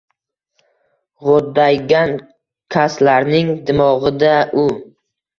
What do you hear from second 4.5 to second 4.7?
u–